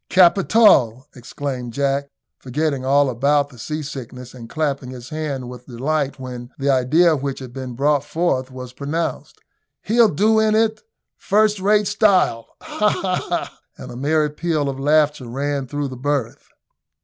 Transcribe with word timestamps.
"Capital!" 0.09 1.07
exclaimed 1.15 1.73
Jack, 1.73 2.09
forgetting 2.39 2.83
all 2.83 3.07
about 3.07 3.51
his 3.51 3.61
seasickness 3.61 4.33
and 4.33 4.49
clapping 4.49 4.89
his 4.89 5.09
hands 5.09 5.45
with 5.45 5.67
delight 5.67 6.19
when 6.19 6.49
the 6.57 6.71
idea 6.71 7.15
which 7.15 7.37
had 7.37 7.53
been 7.53 7.75
brought 7.75 8.03
forth 8.03 8.49
was 8.49 8.73
propounded; 8.73 9.33
"he'll 9.83 10.09
do 10.09 10.39
in 10.39 10.55
it 10.55 10.81
first 11.17 11.59
rate 11.59 11.85
style 11.87 12.47
ha, 12.63 12.89
ha, 12.89 13.15
ha!" 13.29 13.59
and 13.77 13.91
a 13.91 13.95
merry 13.95 14.31
peal 14.31 14.69
of 14.69 14.79
laughter 14.79 15.27
ran 15.27 15.67
through 15.67 15.87
the 15.89 15.95
berth. 15.97 16.47